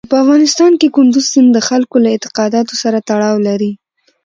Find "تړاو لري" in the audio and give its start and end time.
3.09-3.71